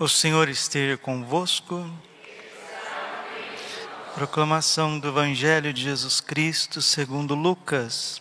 O 0.00 0.06
Senhor 0.06 0.48
esteja 0.48 0.96
convosco. 0.96 1.90
Proclamação 4.14 4.96
do 4.96 5.08
Evangelho 5.08 5.72
de 5.72 5.82
Jesus 5.82 6.20
Cristo 6.20 6.80
segundo 6.80 7.34
Lucas. 7.34 8.20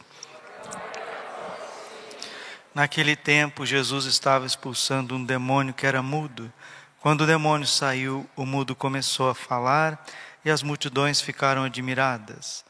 Naquele 2.74 3.16
tempo, 3.16 3.64
Jesus 3.64 4.06
estava 4.06 4.48
expulsando 4.48 5.16
um 5.16 5.24
demônio 5.24 5.72
que 5.72 5.86
era 5.86 6.02
mudo. 6.02 6.52
Quando 7.00 7.22
o 7.22 7.28
demônio 7.28 7.68
saiu, 7.68 8.28
o 8.36 8.44
mudo 8.44 8.76
começou 8.76 9.30
a 9.30 9.36
falar 9.36 10.04
e 10.44 10.50
as 10.50 10.64
multidões 10.64 11.22
ficaram 11.22 11.64
admiradas. 11.64 12.66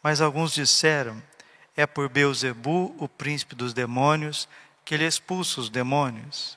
Mas 0.00 0.20
alguns 0.20 0.54
disseram: 0.54 1.20
É 1.76 1.88
por 1.88 2.08
Beuzebu, 2.08 2.94
o 3.00 3.08
príncipe 3.08 3.56
dos 3.56 3.74
demônios, 3.74 4.48
que 4.84 4.94
ele 4.94 5.04
expulsa 5.04 5.60
os 5.60 5.68
demônios. 5.68 6.56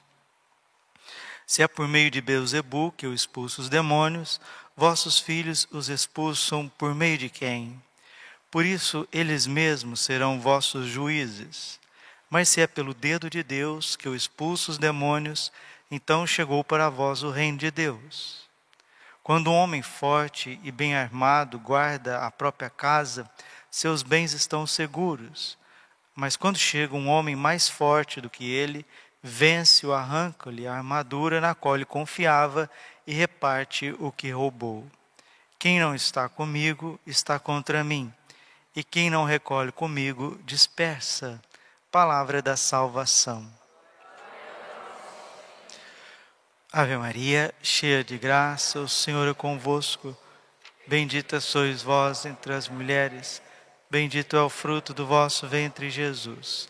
Se 1.51 1.61
é 1.61 1.67
por 1.67 1.85
meio 1.85 2.09
de 2.09 2.21
Beuzebu 2.21 2.93
que 2.95 3.05
eu 3.05 3.13
expulso 3.13 3.59
os 3.59 3.67
demônios, 3.67 4.39
vossos 4.73 5.19
filhos 5.19 5.67
os 5.69 5.89
expulsam 5.89 6.69
por 6.77 6.95
meio 6.95 7.17
de 7.17 7.27
quem? 7.27 7.77
Por 8.49 8.65
isso 8.65 9.05
eles 9.11 9.45
mesmos 9.47 9.99
serão 9.99 10.39
vossos 10.39 10.87
juízes. 10.87 11.77
Mas 12.29 12.47
se 12.47 12.61
é 12.61 12.67
pelo 12.67 12.93
dedo 12.93 13.29
de 13.29 13.43
Deus 13.43 13.97
que 13.97 14.07
eu 14.07 14.15
expulso 14.15 14.71
os 14.71 14.77
demônios, 14.77 15.51
então 15.91 16.25
chegou 16.25 16.63
para 16.63 16.89
vós 16.89 17.21
o 17.21 17.31
reino 17.31 17.57
de 17.57 17.69
Deus. 17.69 18.47
Quando 19.21 19.51
um 19.51 19.55
homem 19.55 19.81
forte 19.81 20.57
e 20.63 20.71
bem 20.71 20.95
armado 20.95 21.59
guarda 21.59 22.19
a 22.19 22.31
própria 22.31 22.69
casa, 22.69 23.29
seus 23.69 24.03
bens 24.03 24.31
estão 24.31 24.65
seguros. 24.65 25.57
Mas 26.15 26.37
quando 26.37 26.57
chega 26.57 26.95
um 26.95 27.09
homem 27.09 27.35
mais 27.35 27.67
forte 27.67 28.21
do 28.21 28.29
que 28.29 28.49
ele, 28.49 28.85
vence-o, 29.21 29.93
arranca-lhe 29.93 30.67
a 30.67 30.73
armadura 30.73 31.39
na 31.39 31.53
qual 31.53 31.75
ele 31.75 31.85
confiava 31.85 32.69
e 33.05 33.13
reparte 33.13 33.95
o 33.99 34.11
que 34.11 34.31
roubou. 34.31 34.85
Quem 35.59 35.79
não 35.79 35.93
está 35.93 36.27
comigo 36.27 36.99
está 37.05 37.37
contra 37.39 37.83
mim, 37.83 38.13
e 38.75 38.83
quem 38.83 39.09
não 39.09 39.23
recolhe 39.23 39.71
comigo 39.71 40.39
dispersa. 40.43 41.41
Palavra 41.91 42.41
da 42.41 42.55
salvação. 42.55 43.45
Ave 46.71 46.95
Maria, 46.97 47.53
cheia 47.61 48.03
de 48.03 48.17
graça, 48.17 48.79
o 48.79 48.87
Senhor 48.87 49.27
é 49.27 49.33
convosco. 49.33 50.17
Bendita 50.87 51.39
sois 51.39 51.81
vós 51.81 52.25
entre 52.25 52.53
as 52.53 52.69
mulheres 52.69 53.41
Bendito 53.91 54.37
é 54.37 54.41
o 54.41 54.47
fruto 54.47 54.93
do 54.93 55.05
vosso 55.05 55.45
ventre, 55.49 55.89
Jesus. 55.89 56.69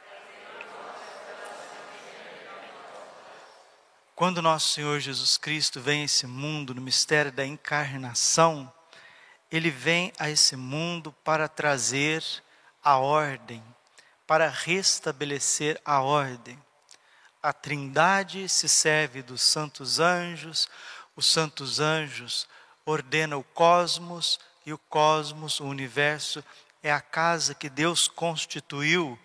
Quando 4.21 4.39
nosso 4.39 4.73
Senhor 4.73 4.99
Jesus 4.99 5.35
Cristo 5.35 5.81
vem 5.81 6.03
a 6.03 6.05
esse 6.05 6.27
mundo 6.27 6.75
no 6.75 6.81
mistério 6.81 7.31
da 7.31 7.43
encarnação, 7.43 8.71
ele 9.51 9.71
vem 9.71 10.13
a 10.19 10.29
esse 10.29 10.55
mundo 10.55 11.11
para 11.23 11.47
trazer 11.47 12.23
a 12.83 12.97
ordem, 12.99 13.63
para 14.27 14.47
restabelecer 14.47 15.81
a 15.83 16.01
ordem. 16.01 16.55
A 17.41 17.51
Trindade 17.51 18.47
se 18.47 18.69
serve 18.69 19.23
dos 19.23 19.41
santos 19.41 19.99
anjos, 19.99 20.69
os 21.15 21.25
santos 21.25 21.79
anjos 21.79 22.47
ordenam 22.85 23.39
o 23.39 23.43
cosmos 23.43 24.39
e 24.63 24.71
o 24.71 24.77
cosmos, 24.77 25.59
o 25.59 25.65
universo, 25.65 26.45
é 26.83 26.93
a 26.93 27.01
casa 27.01 27.55
que 27.55 27.71
Deus 27.71 28.07
constituiu 28.07 29.17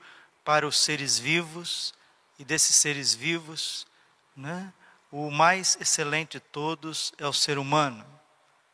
para 0.43 0.67
os 0.67 0.81
seres 0.81 1.19
vivos 1.19 1.93
e 2.39 2.47
desses 2.47 2.77
seres 2.77 3.15
vivos, 3.15 3.87
né? 4.35 4.73
O 5.11 5.31
mais 5.31 5.77
excelente 5.81 6.33
de 6.33 6.41
todos 6.41 7.13
é 7.19 7.27
o 7.27 7.33
ser 7.33 7.59
humano. 7.59 8.05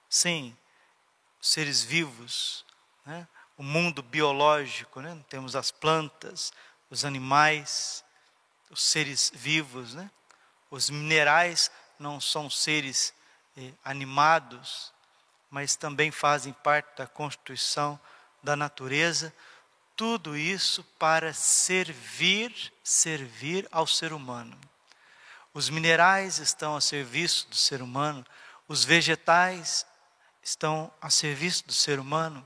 Sim, 0.09 0.57
seres 1.41 1.83
vivos, 1.83 2.65
né? 3.05 3.27
o 3.57 3.63
mundo 3.63 4.03
biológico, 4.03 5.01
né? 5.01 5.19
temos 5.29 5.55
as 5.57 5.71
plantas, 5.71 6.53
os 6.91 7.05
animais, 7.05 8.05
os 8.71 8.83
seres 8.83 9.31
vivos, 9.35 9.95
né? 9.95 10.11
os 10.71 10.89
minerais 10.89 11.71
não 11.99 12.21
são 12.21 12.49
seres 12.49 13.13
eh, 13.57 13.73
animados, 13.85 14.93
mas 15.51 15.77
também 15.77 16.11
fazem 16.11 16.53
parte 16.53 16.97
da 16.97 17.07
constituição 17.07 18.01
da 18.43 18.57
natureza. 18.57 19.33
Tudo 19.95 20.37
isso 20.37 20.83
para 20.99 21.35
servir, 21.35 22.73
servir 22.83 23.69
ao 23.71 23.87
ser 23.87 24.13
humano. 24.13 24.59
Os 25.55 25.69
minerais 25.69 26.39
estão 26.39 26.75
a 26.75 26.81
serviço 26.81 27.47
do 27.49 27.57
ser 27.57 27.83
humano, 27.83 28.25
os 28.67 28.85
vegetais 28.85 29.85
estão 30.43 30.91
a 31.01 31.11
serviço 31.11 31.67
do 31.67 31.75
ser 31.75 31.99
humano, 31.99 32.45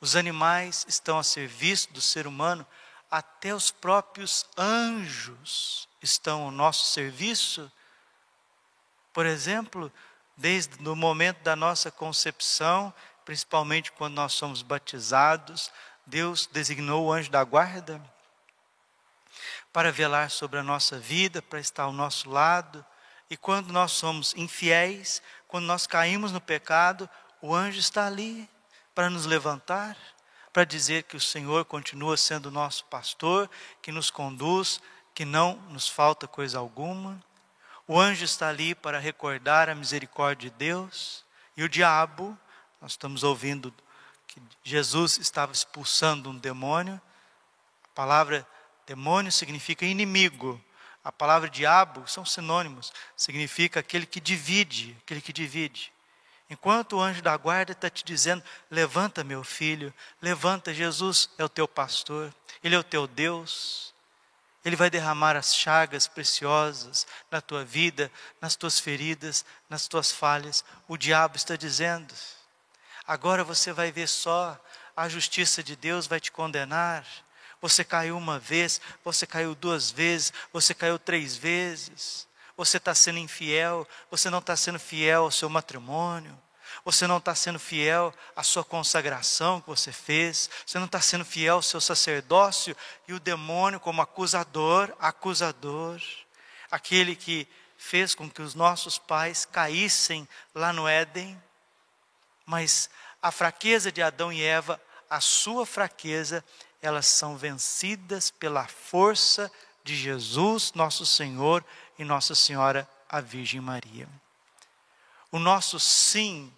os 0.00 0.16
animais 0.16 0.84
estão 0.88 1.18
a 1.18 1.22
serviço 1.22 1.92
do 1.92 2.00
ser 2.00 2.26
humano, 2.26 2.66
até 3.08 3.54
os 3.54 3.70
próprios 3.70 4.46
anjos 4.58 5.88
estão 6.02 6.42
ao 6.42 6.50
nosso 6.50 6.88
serviço. 6.88 7.70
Por 9.12 9.26
exemplo, 9.26 9.92
desde 10.36 10.76
o 10.88 10.96
momento 10.96 11.42
da 11.42 11.54
nossa 11.54 11.90
concepção, 11.90 12.92
principalmente 13.24 13.92
quando 13.92 14.14
nós 14.14 14.32
somos 14.32 14.62
batizados, 14.62 15.70
Deus 16.04 16.46
designou 16.46 17.06
o 17.06 17.12
anjo 17.12 17.30
da 17.30 17.44
guarda 17.44 18.02
para 19.72 19.92
velar 19.92 20.30
sobre 20.30 20.58
a 20.58 20.62
nossa 20.62 20.98
vida, 20.98 21.40
para 21.40 21.60
estar 21.60 21.84
ao 21.84 21.92
nosso 21.92 22.28
lado. 22.30 22.84
E 23.28 23.36
quando 23.36 23.72
nós 23.72 23.92
somos 23.92 24.34
infiéis, 24.36 25.22
quando 25.46 25.66
nós 25.66 25.86
caímos 25.86 26.32
no 26.32 26.40
pecado, 26.40 27.08
o 27.40 27.54
anjo 27.54 27.78
está 27.78 28.06
ali 28.06 28.48
para 28.94 29.08
nos 29.08 29.24
levantar, 29.24 29.96
para 30.52 30.64
dizer 30.64 31.04
que 31.04 31.16
o 31.16 31.20
Senhor 31.20 31.64
continua 31.64 32.16
sendo 32.16 32.50
nosso 32.50 32.84
pastor, 32.86 33.48
que 33.80 33.92
nos 33.92 34.10
conduz, 34.10 34.80
que 35.14 35.24
não 35.24 35.54
nos 35.68 35.88
falta 35.88 36.26
coisa 36.26 36.58
alguma. 36.58 37.22
O 37.86 37.98
anjo 37.98 38.24
está 38.24 38.48
ali 38.48 38.74
para 38.74 38.98
recordar 38.98 39.68
a 39.68 39.74
misericórdia 39.74 40.50
de 40.50 40.56
Deus. 40.56 41.24
E 41.56 41.62
o 41.62 41.68
diabo, 41.68 42.36
nós 42.80 42.92
estamos 42.92 43.22
ouvindo 43.22 43.72
que 44.26 44.40
Jesus 44.62 45.18
estava 45.18 45.52
expulsando 45.52 46.30
um 46.30 46.38
demônio. 46.38 47.00
A 47.84 47.88
palavra 47.94 48.46
Demônio 48.86 49.30
significa 49.30 49.84
inimigo. 49.84 50.60
A 51.02 51.10
palavra 51.10 51.48
diabo 51.48 52.06
são 52.06 52.24
sinônimos, 52.24 52.92
significa 53.16 53.80
aquele 53.80 54.04
que 54.04 54.20
divide, 54.20 54.96
aquele 55.02 55.20
que 55.20 55.32
divide. 55.32 55.92
Enquanto 56.50 56.96
o 56.96 57.00
anjo 57.00 57.22
da 57.22 57.36
guarda 57.36 57.72
está 57.72 57.88
te 57.88 58.04
dizendo: 58.04 58.42
levanta, 58.68 59.22
meu 59.22 59.44
filho, 59.44 59.94
levanta, 60.20 60.74
Jesus 60.74 61.30
é 61.38 61.44
o 61.44 61.48
teu 61.48 61.68
pastor, 61.68 62.34
Ele 62.62 62.74
é 62.74 62.78
o 62.78 62.84
teu 62.84 63.06
Deus. 63.06 63.94
Ele 64.62 64.76
vai 64.76 64.90
derramar 64.90 65.36
as 65.36 65.56
chagas 65.56 66.06
preciosas 66.06 67.06
na 67.30 67.40
tua 67.40 67.64
vida, 67.64 68.12
nas 68.42 68.56
tuas 68.56 68.78
feridas, 68.78 69.42
nas 69.70 69.88
tuas 69.88 70.12
falhas. 70.12 70.64
O 70.86 70.98
diabo 70.98 71.36
está 71.36 71.56
dizendo: 71.56 72.12
agora 73.06 73.42
você 73.42 73.72
vai 73.72 73.90
ver 73.90 74.08
só, 74.08 74.60
a 74.94 75.08
justiça 75.08 75.62
de 75.62 75.76
Deus 75.76 76.06
vai 76.06 76.20
te 76.20 76.30
condenar. 76.30 77.06
Você 77.60 77.84
caiu 77.84 78.16
uma 78.16 78.38
vez, 78.38 78.80
você 79.04 79.26
caiu 79.26 79.54
duas 79.54 79.90
vezes, 79.90 80.32
você 80.52 80.74
caiu 80.74 80.98
três 80.98 81.36
vezes. 81.36 82.26
Você 82.56 82.76
está 82.76 82.94
sendo 82.94 83.18
infiel, 83.18 83.86
você 84.10 84.28
não 84.28 84.38
está 84.38 84.56
sendo 84.56 84.78
fiel 84.78 85.24
ao 85.24 85.30
seu 85.30 85.48
matrimônio. 85.48 86.38
você 86.84 87.06
não 87.06 87.18
está 87.18 87.34
sendo 87.34 87.58
fiel 87.58 88.14
à 88.34 88.42
sua 88.42 88.64
consagração 88.64 89.60
que 89.60 89.68
você 89.68 89.92
fez, 89.92 90.48
você 90.64 90.78
não 90.78 90.86
está 90.86 91.00
sendo 91.00 91.24
fiel 91.24 91.56
ao 91.56 91.62
seu 91.62 91.80
sacerdócio, 91.80 92.76
e 93.06 93.12
o 93.12 93.20
demônio, 93.20 93.80
como 93.80 94.02
acusador, 94.02 94.94
acusador, 94.98 96.00
aquele 96.70 97.14
que 97.14 97.46
fez 97.76 98.14
com 98.14 98.28
que 98.28 98.42
os 98.42 98.54
nossos 98.54 98.98
pais 98.98 99.44
caíssem 99.44 100.28
lá 100.54 100.72
no 100.72 100.86
Éden, 100.86 101.40
mas 102.46 102.90
a 103.22 103.30
fraqueza 103.30 103.90
de 103.92 104.02
Adão 104.02 104.32
e 104.32 104.42
Eva, 104.42 104.80
a 105.08 105.20
sua 105.20 105.66
fraqueza, 105.66 106.44
elas 106.82 107.06
são 107.06 107.36
vencidas 107.36 108.30
pela 108.30 108.66
força 108.66 109.50
de 109.84 109.96
Jesus, 109.96 110.72
nosso 110.72 111.04
Senhor 111.04 111.64
e 111.98 112.04
Nossa 112.04 112.34
Senhora, 112.34 112.88
a 113.08 113.20
Virgem 113.20 113.60
Maria. 113.60 114.08
O 115.30 115.38
nosso 115.38 115.78
sim 115.78 116.52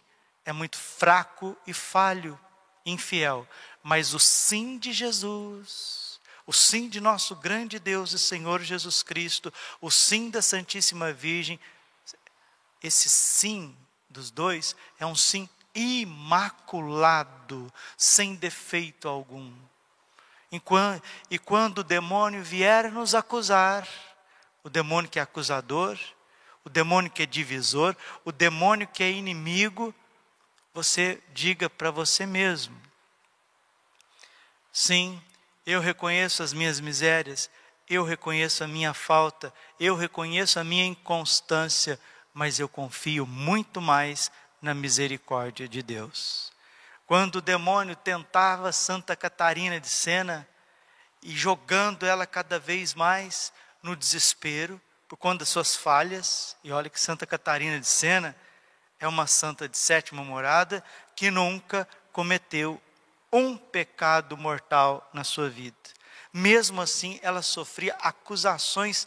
é 0.44 0.52
muito 0.52 0.78
fraco 0.78 1.56
e 1.66 1.72
falho, 1.72 2.38
infiel, 2.84 3.46
mas 3.82 4.14
o 4.14 4.18
sim 4.18 4.78
de 4.78 4.92
Jesus, 4.92 6.20
o 6.46 6.52
sim 6.52 6.88
de 6.88 7.00
nosso 7.00 7.36
grande 7.36 7.78
Deus 7.78 8.12
e 8.12 8.18
Senhor 8.18 8.62
Jesus 8.62 9.02
Cristo, 9.02 9.52
o 9.80 9.90
sim 9.90 10.30
da 10.30 10.42
Santíssima 10.42 11.12
Virgem, 11.12 11.60
esse 12.82 13.08
sim 13.08 13.76
dos 14.10 14.30
dois 14.30 14.74
é 14.98 15.06
um 15.06 15.14
sim 15.14 15.48
imaculado, 15.74 17.72
sem 17.96 18.34
defeito 18.34 19.08
algum. 19.08 19.52
E 21.30 21.38
quando 21.38 21.78
o 21.78 21.84
demônio 21.84 22.44
vier 22.44 22.92
nos 22.92 23.14
acusar, 23.14 23.88
o 24.62 24.68
demônio 24.68 25.10
que 25.10 25.18
é 25.18 25.22
acusador, 25.22 25.98
o 26.62 26.68
demônio 26.68 27.10
que 27.10 27.22
é 27.22 27.26
divisor, 27.26 27.96
o 28.22 28.30
demônio 28.30 28.86
que 28.86 29.02
é 29.02 29.10
inimigo, 29.10 29.94
você 30.74 31.22
diga 31.32 31.70
para 31.70 31.90
você 31.90 32.26
mesmo: 32.26 32.76
sim, 34.70 35.20
eu 35.66 35.80
reconheço 35.80 36.42
as 36.42 36.52
minhas 36.52 36.80
misérias, 36.80 37.50
eu 37.88 38.04
reconheço 38.04 38.62
a 38.62 38.68
minha 38.68 38.92
falta, 38.92 39.52
eu 39.80 39.96
reconheço 39.96 40.60
a 40.60 40.64
minha 40.64 40.84
inconstância, 40.84 41.98
mas 42.34 42.60
eu 42.60 42.68
confio 42.68 43.26
muito 43.26 43.80
mais 43.80 44.30
na 44.60 44.74
misericórdia 44.74 45.66
de 45.66 45.82
Deus. 45.82 46.51
Quando 47.12 47.36
o 47.36 47.42
demônio 47.42 47.94
tentava 47.94 48.72
Santa 48.72 49.14
Catarina 49.14 49.78
de 49.78 49.86
Sena 49.86 50.48
e 51.22 51.36
jogando 51.36 52.06
ela 52.06 52.26
cada 52.26 52.58
vez 52.58 52.94
mais 52.94 53.52
no 53.82 53.94
desespero 53.94 54.80
por 55.06 55.18
conta 55.18 55.40
das 55.40 55.50
suas 55.50 55.76
falhas, 55.76 56.56
e 56.64 56.72
olha 56.72 56.88
que 56.88 56.98
Santa 56.98 57.26
Catarina 57.26 57.78
de 57.78 57.86
Sena 57.86 58.34
é 58.98 59.06
uma 59.06 59.26
santa 59.26 59.68
de 59.68 59.76
sétima 59.76 60.24
morada 60.24 60.82
que 61.14 61.30
nunca 61.30 61.86
cometeu 62.12 62.80
um 63.30 63.58
pecado 63.58 64.34
mortal 64.34 65.06
na 65.12 65.22
sua 65.22 65.50
vida. 65.50 65.76
Mesmo 66.32 66.80
assim, 66.80 67.20
ela 67.22 67.42
sofria 67.42 67.94
acusações 68.00 69.06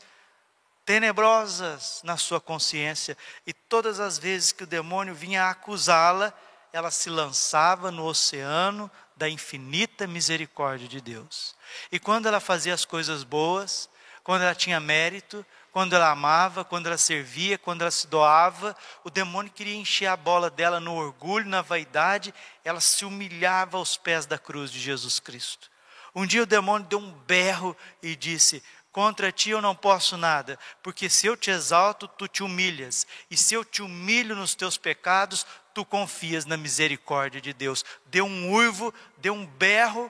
tenebrosas 0.86 2.01
na 2.04 2.18
sua 2.18 2.40
consciência, 2.40 3.18
e 3.48 3.51
todas 3.51 4.00
as 4.00 4.19
vezes 4.19 4.51
que 4.51 4.63
o 4.63 4.68
demônio 4.68 5.16
vinha 5.16 5.50
acusá-la, 5.50 6.31
ela 6.75 6.92
se 6.92 7.10
lançava 7.10 7.89
no 7.89 8.04
oceano 8.04 8.92
da 9.16 9.30
infinita 9.30 10.06
misericórdia 10.06 10.89
de 10.89 11.00
Deus. 11.00 11.56
E 11.89 11.98
quando 11.98 12.27
ela 12.27 12.42
fazia 12.42 12.74
as 12.74 12.83
coisas 12.83 13.24
boas, 13.24 13.89
quando 14.25 14.42
ela 14.42 14.54
tinha 14.54 14.77
mérito, 14.77 15.45
quando 15.72 15.95
ela 15.95 16.12
amava, 16.12 16.66
quando 16.66 16.88
ela 16.88 16.98
servia, 16.98 17.57
quando 17.57 17.83
ela 17.83 17.92
se 17.92 18.07
doava, 18.07 18.75
o 19.06 19.10
demônio 19.10 19.54
queria 19.54 19.74
encher 19.74 20.07
a 20.07 20.18
bola 20.18 20.50
dela 20.50 20.81
no 20.81 20.95
orgulho, 20.95 21.48
na 21.48 21.62
vaidade, 21.62 22.33
ela 22.62 22.81
se 22.81 23.06
humilhava 23.06 23.77
aos 23.77 23.95
pés 23.95 24.25
da 24.25 24.38
cruz 24.38 24.69
de 24.69 24.80
Jesus 24.81 25.18
Cristo. 25.18 25.72
Um 26.13 26.25
dia 26.25 26.44
o 26.44 26.45
demônio 26.45 26.89
deu 26.89 27.00
um 27.00 27.12
berro 27.12 27.75
e 28.04 28.18
disse: 28.18 28.62
Contra 28.92 29.31
ti 29.31 29.51
eu 29.51 29.62
não 29.62 29.75
posso 29.75 30.18
nada, 30.18 30.60
porque 30.83 31.10
se 31.10 31.25
eu 31.25 31.38
te 31.38 31.51
exalto, 31.51 32.06
tu 32.06 32.27
te 32.27 32.44
humilhas, 32.44 33.07
e 33.31 33.38
se 33.38 33.54
eu 33.54 33.63
te 33.63 33.81
humilho 33.81 34.36
nos 34.36 34.56
teus 34.56 34.77
pecados, 34.77 35.45
tu 35.75 35.83
confias 35.83 36.45
na 36.45 36.56
misericórdia 36.56 37.42
de 37.42 37.54
Deus. 37.54 37.83
Deu 38.06 38.25
um 38.25 38.50
uivo, 38.54 38.94
deu 39.18 39.33
um 39.33 39.45
berro, 39.45 40.10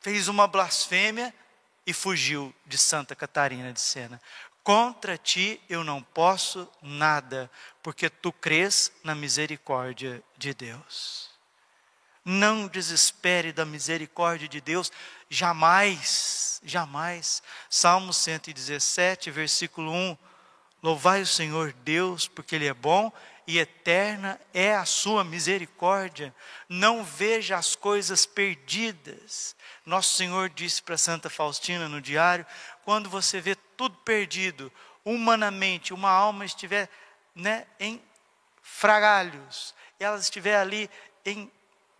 fez 0.00 0.26
uma 0.26 0.48
blasfêmia 0.48 1.32
e 1.86 1.92
fugiu 1.92 2.52
de 2.66 2.76
Santa 2.76 3.14
Catarina 3.14 3.72
de 3.72 3.80
Sena. 3.80 4.20
Contra 4.64 5.16
ti 5.16 5.60
eu 5.68 5.84
não 5.84 6.02
posso 6.02 6.68
nada, 6.82 7.48
porque 7.80 8.10
tu 8.10 8.32
crês 8.32 8.90
na 9.04 9.14
misericórdia 9.14 10.20
de 10.36 10.52
Deus. 10.52 11.30
Não 12.24 12.66
desespere 12.66 13.52
da 13.52 13.64
misericórdia 13.64 14.48
de 14.48 14.60
Deus, 14.60 14.90
jamais, 15.30 16.60
jamais. 16.64 17.40
Salmo 17.70 18.12
117, 18.12 19.30
versículo 19.30 19.92
1. 19.92 20.18
Louvai 20.82 21.22
o 21.22 21.26
Senhor 21.26 21.72
Deus, 21.84 22.26
porque 22.26 22.56
Ele 22.56 22.66
é 22.66 22.74
bom 22.74 23.12
e 23.46 23.58
eterna 23.58 24.40
é 24.52 24.74
a 24.74 24.84
sua 24.84 25.22
misericórdia. 25.22 26.34
Não 26.68 27.04
veja 27.04 27.56
as 27.56 27.76
coisas 27.76 28.26
perdidas. 28.26 29.54
Nosso 29.84 30.14
Senhor 30.14 30.50
disse 30.50 30.82
para 30.82 30.98
Santa 30.98 31.30
Faustina 31.30 31.88
no 31.88 32.00
diário: 32.00 32.44
quando 32.84 33.08
você 33.08 33.40
vê 33.40 33.54
tudo 33.76 33.96
perdido, 33.98 34.72
humanamente, 35.04 35.94
uma 35.94 36.10
alma 36.10 36.44
estiver 36.44 36.88
né, 37.34 37.66
em 37.78 38.02
fragalhos, 38.62 39.74
ela 40.00 40.18
estiver 40.18 40.56
ali 40.56 40.90
em 41.24 41.50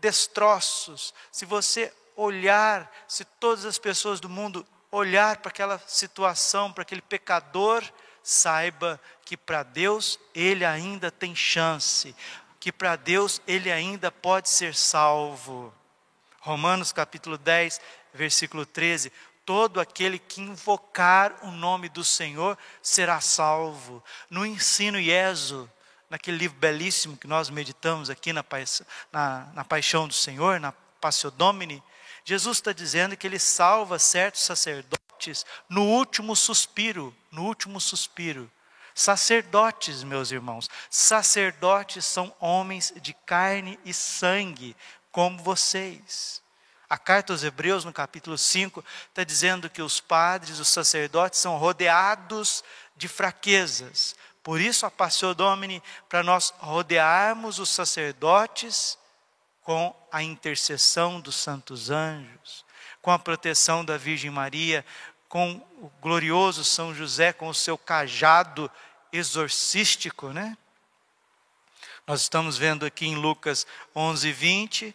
destroços, 0.00 1.14
se 1.30 1.44
você 1.44 1.92
olhar, 2.16 2.90
se 3.06 3.24
todas 3.24 3.64
as 3.64 3.78
pessoas 3.78 4.20
do 4.20 4.28
mundo 4.28 4.66
olhar 4.90 5.38
para 5.38 5.50
aquela 5.50 5.78
situação, 5.86 6.72
para 6.72 6.82
aquele 6.82 7.02
pecador, 7.02 7.84
saiba 8.26 9.00
que 9.24 9.36
para 9.36 9.62
Deus 9.62 10.18
ele 10.34 10.64
ainda 10.64 11.12
tem 11.12 11.32
chance, 11.32 12.12
que 12.58 12.72
para 12.72 12.96
Deus 12.96 13.40
ele 13.46 13.70
ainda 13.70 14.10
pode 14.10 14.48
ser 14.48 14.74
salvo. 14.74 15.72
Romanos 16.40 16.90
capítulo 16.90 17.38
10, 17.38 17.80
versículo 18.12 18.66
13: 18.66 19.12
todo 19.44 19.78
aquele 19.78 20.18
que 20.18 20.40
invocar 20.40 21.36
o 21.42 21.52
nome 21.52 21.88
do 21.88 22.02
Senhor 22.02 22.58
será 22.82 23.20
salvo. 23.20 24.02
No 24.28 24.44
ensino 24.44 24.98
IESO, 24.98 25.70
naquele 26.10 26.36
livro 26.36 26.58
belíssimo 26.58 27.16
que 27.16 27.28
nós 27.28 27.48
meditamos 27.48 28.10
aqui 28.10 28.32
na, 28.32 28.44
na, 29.12 29.52
na 29.54 29.64
Paixão 29.64 30.08
do 30.08 30.14
Senhor, 30.14 30.58
na 30.58 30.72
Passio 31.00 31.30
Domini, 31.30 31.80
Jesus 32.24 32.58
está 32.58 32.72
dizendo 32.72 33.16
que 33.16 33.24
ele 33.24 33.38
salva 33.38 34.00
certos 34.00 34.42
sacerdotes 34.42 35.46
no 35.68 35.82
último 35.84 36.34
suspiro, 36.36 37.14
no 37.36 37.44
último 37.44 37.78
suspiro. 37.78 38.50
Sacerdotes, 38.94 40.02
meus 40.02 40.30
irmãos, 40.30 40.70
sacerdotes 40.88 42.02
são 42.06 42.34
homens 42.40 42.94
de 42.96 43.12
carne 43.12 43.78
e 43.84 43.92
sangue, 43.92 44.74
como 45.12 45.42
vocês. 45.42 46.40
A 46.88 46.96
carta 46.96 47.34
aos 47.34 47.44
Hebreus, 47.44 47.84
no 47.84 47.92
capítulo 47.92 48.38
5, 48.38 48.82
está 49.08 49.22
dizendo 49.22 49.68
que 49.68 49.82
os 49.82 50.00
padres, 50.00 50.58
os 50.58 50.68
sacerdotes, 50.68 51.38
são 51.38 51.58
rodeados 51.58 52.64
de 52.96 53.06
fraquezas. 53.06 54.16
Por 54.42 54.58
isso, 54.58 54.86
a 54.86 54.90
Passio 54.90 55.34
Domini, 55.34 55.82
para 56.08 56.22
nós 56.22 56.54
rodearmos 56.58 57.58
os 57.58 57.68
sacerdotes 57.68 58.96
com 59.62 59.94
a 60.10 60.22
intercessão 60.22 61.20
dos 61.20 61.34
santos 61.34 61.90
anjos, 61.90 62.64
com 63.02 63.10
a 63.10 63.18
proteção 63.18 63.84
da 63.84 63.98
Virgem 63.98 64.30
Maria, 64.30 64.86
com 65.28 65.54
o 65.80 65.90
glorioso 66.00 66.64
São 66.64 66.94
José, 66.94 67.32
com 67.32 67.48
o 67.48 67.54
seu 67.54 67.76
cajado 67.76 68.70
exorcístico, 69.12 70.28
né? 70.30 70.56
Nós 72.06 72.22
estamos 72.22 72.56
vendo 72.56 72.86
aqui 72.86 73.06
em 73.06 73.16
Lucas 73.16 73.66
11, 73.94 74.32
20 74.32 74.94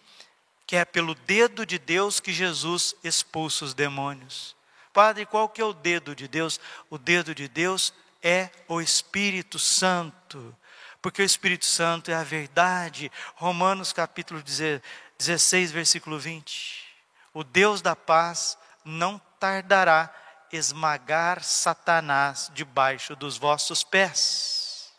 que 0.71 0.77
é 0.77 0.85
pelo 0.85 1.13
dedo 1.13 1.65
de 1.65 1.77
Deus 1.77 2.21
que 2.21 2.31
Jesus 2.31 2.95
expulsa 3.03 3.65
os 3.65 3.73
demônios. 3.73 4.55
Padre, 4.93 5.25
qual 5.25 5.49
que 5.49 5.59
é 5.59 5.65
o 5.65 5.73
dedo 5.73 6.15
de 6.15 6.29
Deus? 6.29 6.61
O 6.89 6.97
dedo 6.97 7.35
de 7.35 7.49
Deus 7.49 7.93
é 8.23 8.49
o 8.69 8.79
Espírito 8.79 9.59
Santo, 9.59 10.55
porque 11.01 11.21
o 11.21 11.25
Espírito 11.25 11.65
Santo 11.65 12.09
é 12.09 12.13
a 12.13 12.23
verdade. 12.23 13.11
Romanos 13.35 13.91
capítulo 13.91 14.41
16, 14.41 15.73
versículo 15.73 16.17
20. 16.17 16.85
O 17.33 17.43
Deus 17.43 17.81
da 17.81 17.93
paz 17.93 18.57
não 18.85 19.19
tardará 19.41 20.09
esmagar 20.51 21.43
Satanás 21.43 22.51
debaixo 22.53 23.15
dos 23.15 23.37
vossos 23.37 23.83
pés. 23.83 24.91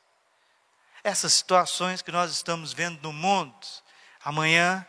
Essas 1.05 1.33
situações 1.33 2.01
que 2.01 2.13
nós 2.13 2.31
estamos 2.31 2.73
vendo 2.73 3.01
no 3.03 3.13
mundo, 3.13 3.55
amanhã 4.25 4.87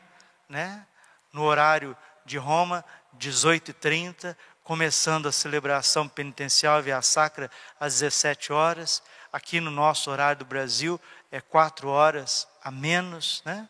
né? 0.48 0.86
no 1.32 1.43
horário 1.43 1.98
de 2.25 2.38
Roma, 2.38 2.86
18h30, 3.17 4.36
começando 4.63 5.27
a 5.27 5.32
celebração 5.32 6.08
penitencial 6.08 6.82
via 6.82 7.01
sacra 7.01 7.50
às 7.79 8.00
17 8.00 8.53
horas. 8.53 9.03
Aqui 9.32 9.60
no 9.60 9.72
nosso 9.72 10.12
horário 10.12 10.39
do 10.39 10.46
Brasil 10.46 11.01
é 11.32 11.41
quatro 11.41 11.89
horas 11.89 12.48
a 12.63 12.72
menos, 12.72 13.41
né? 13.46 13.67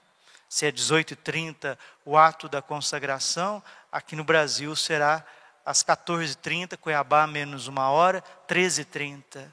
Se 0.50 0.67
é 0.67 0.71
18h30 0.71 1.77
o 2.05 2.15
ato 2.15 2.47
da 2.47 2.62
consagração, 2.62 3.63
aqui 3.91 4.15
no 4.15 4.23
Brasil 4.23 4.75
será 4.75 5.25
às 5.65 5.84
14h30, 5.84 6.77
Cuiabá 6.77 7.25
menos 7.25 7.67
uma 7.67 7.89
hora, 7.89 8.24
13h30. 8.48 9.50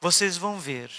Vocês 0.00 0.36
vão 0.36 0.58
ver, 0.58 0.90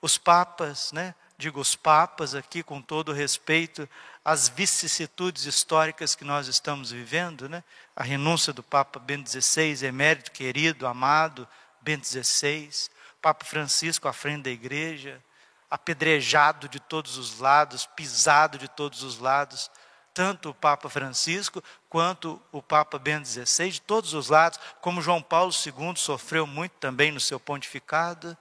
os 0.00 0.18
papas, 0.18 0.92
né? 0.92 1.14
Digo 1.38 1.60
os 1.60 1.74
papas 1.74 2.34
aqui 2.34 2.62
com 2.62 2.80
todo 2.80 3.12
respeito 3.12 3.88
às 4.24 4.48
vicissitudes 4.48 5.44
históricas 5.44 6.14
que 6.14 6.24
nós 6.24 6.46
estamos 6.46 6.92
vivendo, 6.92 7.48
né? 7.48 7.64
A 7.96 8.02
renúncia 8.02 8.52
do 8.52 8.62
Papa 8.62 8.98
Bento 9.00 9.28
XVI, 9.28 9.86
emérito 9.86 10.30
querido, 10.30 10.86
amado, 10.86 11.48
Bento 11.80 12.06
XVI, 12.06 12.70
Papa 13.20 13.44
Francisco 13.44 14.06
à 14.06 14.12
frente 14.12 14.44
da 14.44 14.50
igreja, 14.50 15.22
apedrejado 15.70 16.68
de 16.68 16.78
todos 16.78 17.16
os 17.16 17.38
lados, 17.38 17.86
pisado 17.86 18.58
de 18.58 18.68
todos 18.68 19.02
os 19.02 19.18
lados, 19.18 19.70
tanto 20.14 20.50
o 20.50 20.54
Papa 20.54 20.88
Francisco 20.88 21.62
quanto 21.88 22.40
o 22.50 22.62
Papa 22.62 22.98
Bento 22.98 23.26
XVI, 23.26 23.70
de 23.70 23.80
todos 23.80 24.14
os 24.14 24.28
lados, 24.28 24.58
como 24.80 25.02
João 25.02 25.22
Paulo 25.22 25.52
II 25.52 25.96
sofreu 25.96 26.46
muito 26.46 26.72
também 26.72 27.10
no 27.10 27.20
seu 27.20 27.40
pontificado. 27.40 28.36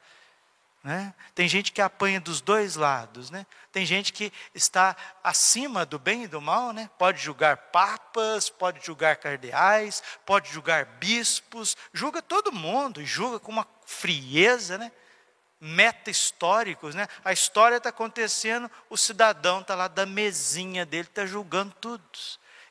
Né? 0.84 1.14
Tem 1.36 1.48
gente 1.48 1.72
que 1.72 1.82
apanha 1.82 2.20
dos 2.20 2.42
dois 2.42 2.76
lados, 2.76 3.30
né? 3.30 3.46
tem 3.72 3.86
gente 3.86 4.12
que 4.12 4.34
está 4.56 4.96
acima 5.24 5.86
do 5.86 6.00
bem 6.00 6.24
e 6.24 6.28
do 6.28 6.42
mal, 6.42 6.74
né? 6.74 6.90
pode 6.98 7.22
julgar 7.22 7.56
papas, 7.56 8.50
pode 8.50 8.84
julgar 8.84 9.18
cardeais, 9.18 10.02
pode 10.26 10.52
julgar 10.52 10.86
bispos, 10.86 11.78
julga 11.94 12.22
todo 12.22 12.52
mundo, 12.52 13.06
julga 13.06 13.40
com 13.40 13.52
uma 13.52 13.68
frieza, 13.86 14.78
né? 14.78 14.92
Meta-históricos, 15.62 16.96
né? 16.96 17.08
A 17.24 17.32
história 17.32 17.78
está 17.78 17.90
acontecendo, 17.90 18.70
o 18.90 18.98
cidadão 18.98 19.62
está 19.62 19.76
lá 19.76 19.88
da 19.88 20.08
mesinha 20.08 20.84
dele, 20.84 21.08
está 21.08 21.24
julgando 21.26 21.74
tudo. 21.80 22.04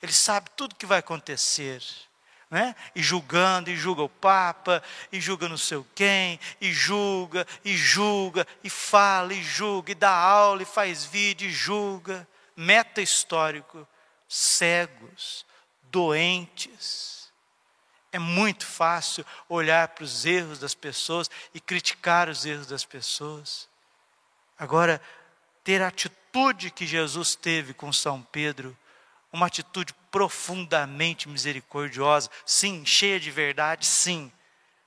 Ele 0.03 0.13
sabe 0.13 0.51
tudo 0.57 0.75
que 0.75 0.87
vai 0.87 0.99
acontecer. 0.99 1.81
Né? 2.51 2.75
E 2.97 3.01
julgando, 3.01 3.71
e 3.71 3.77
julga 3.77 4.03
o 4.03 4.09
Papa, 4.09 4.83
e 5.13 5.21
julga 5.21 5.49
não 5.49 5.57
sei 5.57 5.85
quem, 5.95 6.41
e 6.61 6.73
julga, 6.73 7.47
e 7.65 7.77
julga, 7.77 8.45
e 8.65 8.69
fala, 8.69 9.33
e 9.33 9.41
julga, 9.41 9.93
e 9.93 9.95
dá 9.95 10.11
aula, 10.11 10.63
e 10.63 10.67
faz 10.67 11.05
vídeo, 11.05 11.49
e 11.49 11.53
julga. 11.53 12.27
Meta 12.57 13.01
histórico, 13.01 13.87
cegos, 14.27 15.47
doentes 15.85 17.20
é 18.13 18.19
muito 18.19 18.67
fácil 18.67 19.25
olhar 19.49 19.89
para 19.89 20.05
os 20.05 20.25
erros 20.25 20.59
das 20.59 20.75
pessoas 20.75 21.31
e 21.55 21.61
criticar 21.61 22.29
os 22.29 22.45
erros 22.45 22.67
das 22.67 22.85
pessoas. 22.85 23.69
Agora, 24.59 25.01
ter 25.63 25.81
a 25.83 25.89
atitude 25.89 26.71
que 26.71 26.87
Jesus 26.87 27.35
teve 27.35 27.73
com 27.73 27.93
São 27.93 28.23
Pedro, 28.23 28.77
uma 29.33 29.47
atitude 29.47 29.95
profundamente 30.11 31.29
misericordiosa, 31.29 32.29
sim, 32.45 32.85
cheia 32.85 33.21
de 33.21 33.31
verdade, 33.31 33.87
sim, 33.87 34.33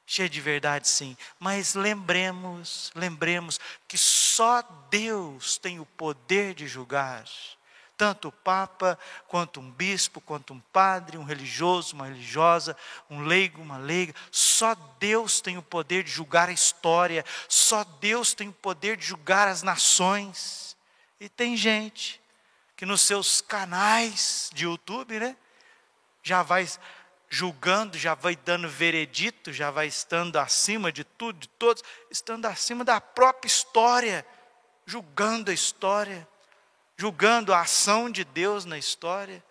cheia 0.06 0.30
de 0.30 0.42
verdade, 0.42 0.88
sim. 0.88 1.15
Mas 1.39 1.75
lembremos, 1.75 2.92
lembremos 2.94 3.60
que 3.88 3.98
só 3.98 4.62
Deus 4.89 5.58
tem 5.58 5.80
o 5.80 5.86
poder 5.86 6.53
de 6.53 6.68
julgar 6.68 7.25
tanto 8.04 8.28
o 8.28 8.32
Papa, 8.34 9.00
quanto 9.30 9.62
um 9.62 9.72
bispo, 9.72 10.20
quanto 10.20 10.54
um 10.54 10.60
padre, 10.60 11.18
um 11.18 11.24
religioso, 11.24 11.96
uma 11.96 12.08
religiosa, 12.08 12.76
um 13.10 13.22
leigo, 13.22 13.62
uma 13.62 13.78
leiga. 13.78 14.14
Só 14.30 14.76
Deus 15.00 15.40
tem 15.40 15.58
o 15.58 15.64
poder 15.64 16.04
de 16.04 16.12
julgar 16.12 16.50
a 16.50 16.52
história, 16.52 17.24
só 17.48 17.86
Deus 17.86 18.34
tem 18.34 18.50
o 18.50 18.54
poder 18.54 18.98
de 18.98 19.06
julgar 19.06 19.48
as 19.48 19.64
nações. 19.64 20.76
E 21.18 21.30
tem 21.30 21.56
gente 21.56 22.22
que 22.76 22.86
nos 22.86 23.00
seus 23.00 23.40
canais 23.40 24.50
de 24.54 24.66
YouTube, 24.66 25.18
né, 25.18 25.38
já 26.22 26.44
vai 26.44 26.68
julgando, 27.30 27.98
já 27.98 28.16
vai 28.16 28.36
dando 28.36 28.68
veredito, 28.68 29.54
já 29.54 29.72
vai 29.72 29.88
estando 29.88 30.36
acima 30.36 30.92
de 30.92 31.06
tudo, 31.06 31.40
de 31.40 31.48
todos, 31.48 31.82
estando 32.12 32.48
acima 32.48 32.84
da 32.84 33.00
própria 33.00 33.48
história, 33.48 34.28
julgando 34.86 35.52
a 35.52 35.54
história 35.54 36.28
julgando 36.98 37.54
a 37.54 37.62
ação 37.62 38.10
de 38.10 38.24
Deus 38.24 38.66
na 38.66 38.78
história. 38.78 39.44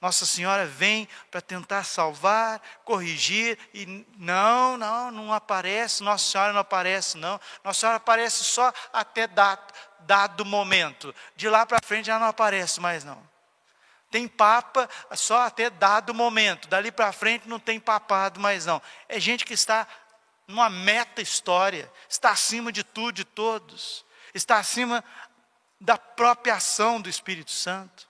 Nossa 0.00 0.24
Senhora 0.24 0.64
vem 0.64 1.08
para 1.30 1.40
tentar 1.40 1.82
salvar, 1.82 2.60
corrigir, 2.84 3.58
e 3.74 4.06
não, 4.16 4.76
não, 4.76 5.10
não 5.10 5.32
aparece, 5.32 6.04
Nossa 6.04 6.30
Senhora 6.30 6.52
não 6.52 6.60
aparece, 6.60 7.18
não. 7.18 7.40
Nossa 7.64 7.80
Senhora 7.80 7.96
aparece 7.96 8.44
só 8.44 8.72
até 8.92 9.26
dado, 9.26 9.72
dado 10.00 10.44
momento. 10.44 11.12
De 11.34 11.48
lá 11.48 11.66
para 11.66 11.80
frente 11.84 12.06
já 12.06 12.18
não 12.18 12.28
aparece 12.28 12.80
mais, 12.80 13.02
não. 13.02 13.20
Tem 14.10 14.26
papa 14.26 14.88
só 15.12 15.42
até 15.42 15.68
dado 15.68 16.14
momento. 16.14 16.68
Dali 16.68 16.90
para 16.90 17.12
frente 17.12 17.48
não 17.48 17.58
tem 17.58 17.78
papado 17.78 18.40
mais, 18.40 18.64
não. 18.64 18.80
É 19.08 19.20
gente 19.20 19.44
que 19.44 19.52
está 19.52 19.86
numa 20.46 20.70
meta 20.70 21.20
história, 21.20 21.92
está 22.08 22.30
acima 22.30 22.72
de 22.72 22.82
tudo, 22.82 23.12
de 23.12 23.24
todos. 23.24 24.06
Está 24.32 24.58
acima 24.58 25.04
da 25.80 25.96
própria 25.96 26.54
ação 26.54 27.00
do 27.00 27.08
Espírito 27.08 27.52
Santo. 27.52 28.08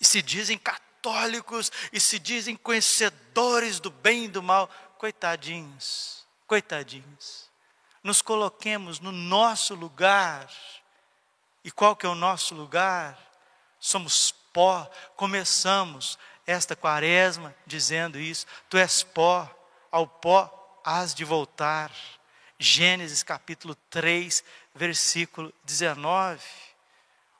E 0.00 0.04
se 0.04 0.22
dizem 0.22 0.58
católicos 0.58 1.70
e 1.92 2.00
se 2.00 2.18
dizem 2.18 2.56
conhecedores 2.56 3.80
do 3.80 3.90
bem 3.90 4.24
e 4.24 4.28
do 4.28 4.42
mal, 4.42 4.68
coitadinhos, 4.96 6.26
coitadinhos. 6.46 7.48
Nos 8.02 8.22
coloquemos 8.22 9.00
no 9.00 9.12
nosso 9.12 9.74
lugar. 9.74 10.48
E 11.64 11.70
qual 11.70 11.96
que 11.96 12.06
é 12.06 12.08
o 12.08 12.14
nosso 12.14 12.54
lugar? 12.54 13.18
Somos 13.78 14.32
pó. 14.52 14.90
Começamos 15.16 16.18
esta 16.46 16.74
quaresma 16.74 17.54
dizendo 17.66 18.18
isso. 18.18 18.46
Tu 18.68 18.78
és 18.78 19.02
pó, 19.02 19.48
ao 19.90 20.06
pó 20.06 20.80
has 20.84 21.14
de 21.14 21.24
voltar. 21.24 21.90
Gênesis 22.60 23.22
capítulo 23.22 23.76
3, 23.88 24.42
versículo 24.74 25.54
19. 25.62 26.42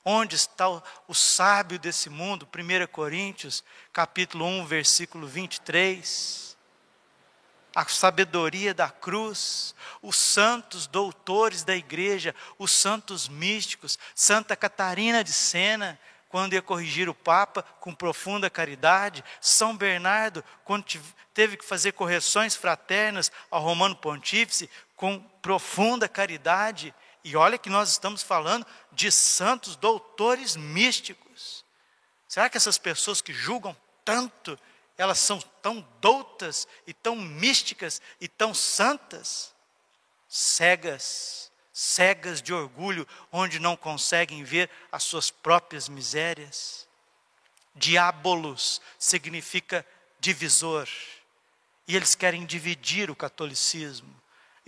Onde 0.05 0.37
está 0.37 0.69
o, 0.69 0.81
o 1.09 1.13
sábio 1.13 1.77
desse 1.77 2.09
mundo? 2.09 2.47
1 2.47 2.87
Coríntios, 2.87 3.61
capítulo 3.91 4.45
1, 4.45 4.65
versículo 4.65 5.27
23. 5.27 6.57
A 7.75 7.85
sabedoria 7.85 8.73
da 8.73 8.89
cruz, 8.89 9.75
os 10.01 10.15
santos 10.15 10.87
doutores 10.87 11.65
da 11.65 11.75
igreja, 11.75 12.33
os 12.57 12.71
santos 12.71 13.27
místicos, 13.27 13.99
Santa 14.15 14.55
Catarina 14.55 15.21
de 15.21 15.33
Sena, 15.33 15.99
quando 16.29 16.53
ia 16.53 16.61
corrigir 16.61 17.09
o 17.09 17.13
Papa 17.13 17.63
com 17.79 17.93
profunda 17.93 18.49
caridade, 18.49 19.23
São 19.41 19.75
Bernardo, 19.75 20.43
quando 20.63 20.85
teve 21.33 21.57
que 21.57 21.65
fazer 21.65 21.93
correções 21.93 22.55
fraternas 22.55 23.31
ao 23.49 23.61
Romano 23.61 23.95
Pontífice, 23.95 24.69
com 24.99 25.17
profunda 25.41 26.09
caridade, 26.09 26.93
e 27.23 27.37
olha 27.37 27.57
que 27.57 27.69
nós 27.69 27.89
estamos 27.89 28.21
falando 28.21 28.65
de 28.91 29.09
santos 29.09 29.77
doutores 29.77 30.57
místicos. 30.57 31.63
Será 32.27 32.49
que 32.49 32.57
essas 32.57 32.77
pessoas 32.77 33.21
que 33.21 33.31
julgam 33.31 33.73
tanto, 34.03 34.59
elas 34.97 35.17
são 35.17 35.39
tão 35.61 35.87
doutas 36.01 36.67
e 36.85 36.93
tão 36.93 37.15
místicas 37.15 38.01
e 38.19 38.27
tão 38.27 38.53
santas? 38.53 39.55
Cegas 40.27 41.49
cegas 41.71 42.41
de 42.41 42.53
orgulho, 42.53 43.07
onde 43.31 43.57
não 43.57 43.77
conseguem 43.77 44.43
ver 44.43 44.69
as 44.91 45.01
suas 45.03 45.31
próprias 45.31 45.87
misérias. 45.87 46.85
Diabolos 47.73 48.81
significa 48.97 49.85
divisor, 50.19 50.89
e 51.87 51.95
eles 51.95 52.15
querem 52.15 52.45
dividir 52.45 53.09
o 53.09 53.15
catolicismo. 53.15 54.18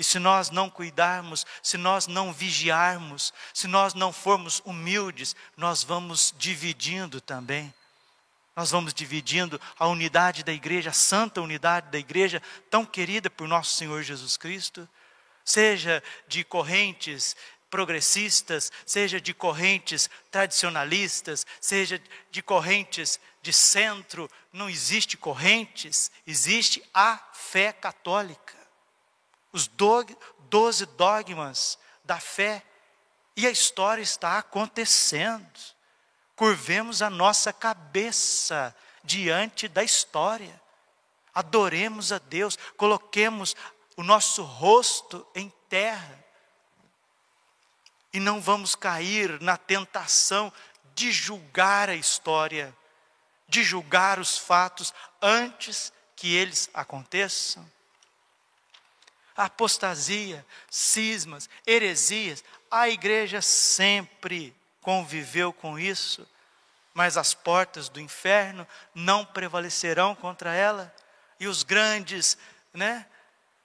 E 0.02 0.04
se 0.04 0.18
nós 0.18 0.50
não 0.50 0.68
cuidarmos, 0.68 1.46
se 1.62 1.78
nós 1.78 2.08
não 2.08 2.34
vigiarmos, 2.34 3.32
se 3.54 3.68
nós 3.68 3.94
não 3.94 4.12
formos 4.12 4.60
humildes, 4.66 5.36
nós 5.56 5.84
vamos 5.84 6.34
dividindo 6.40 7.22
também. 7.22 7.72
Nós 8.56 8.72
vamos 8.72 8.96
dividindo 8.96 9.62
a 9.78 9.86
unidade 9.86 10.44
da 10.44 10.52
igreja, 10.52 10.90
a 10.90 10.94
santa 10.94 11.40
unidade 11.40 11.92
da 11.92 12.00
igreja, 12.00 12.42
tão 12.68 12.84
querida 12.84 13.30
por 13.30 13.48
nosso 13.48 13.76
Senhor 13.76 14.02
Jesus 14.02 14.38
Cristo 14.38 14.90
seja 15.46 16.02
de 16.28 16.44
correntes 16.44 17.36
progressistas, 17.70 18.72
seja 18.88 19.22
de 19.22 19.36
correntes 19.36 20.10
tradicionalistas, 20.32 21.46
seja 21.60 22.02
de 22.32 22.42
correntes 22.42 23.20
de 23.44 23.54
centro, 23.54 24.28
não 24.52 24.68
existe 24.68 25.16
correntes, 25.16 26.10
existe 26.26 26.84
a 26.92 27.20
fé 27.34 27.72
católica. 27.72 28.61
Os 29.52 29.68
doze 29.68 30.86
dogmas 30.86 31.78
da 32.04 32.20
fé. 32.20 32.64
E 33.36 33.48
a 33.48 33.52
história 33.52 34.02
está 34.02 34.38
acontecendo. 34.38 35.60
Curvemos 36.36 37.02
a 37.02 37.10
nossa 37.10 37.54
cabeça 37.54 38.76
diante 39.04 39.68
da 39.68 39.84
história. 39.84 40.62
Adoremos 41.34 42.12
a 42.12 42.18
Deus, 42.18 42.58
coloquemos 42.76 43.56
o 43.96 44.04
nosso 44.04 44.44
rosto 44.44 45.26
em 45.34 45.52
terra. 45.70 46.20
E 48.14 48.20
não 48.20 48.42
vamos 48.42 48.76
cair 48.76 49.40
na 49.42 49.56
tentação 49.56 50.52
de 50.94 51.12
julgar 51.12 51.90
a 51.90 51.96
história, 51.96 52.76
de 53.48 53.64
julgar 53.64 54.20
os 54.20 54.38
fatos 54.38 54.94
antes 55.22 55.94
que 56.16 56.36
eles 56.36 56.70
aconteçam. 56.74 57.66
Apostasia, 59.36 60.46
cismas, 60.70 61.50
heresias, 61.66 62.44
a 62.70 62.90
igreja 62.90 63.42
sempre 63.42 64.54
conviveu 64.82 65.54
com 65.54 65.78
isso, 65.80 66.28
mas 66.94 67.18
as 67.18 67.34
portas 67.34 67.88
do 67.88 68.00
inferno 68.00 68.68
não 68.94 69.24
prevalecerão 69.24 70.14
contra 70.16 70.54
ela, 70.54 70.94
e 71.40 71.48
os 71.48 71.64
grandes, 71.64 72.38
né, 72.74 73.06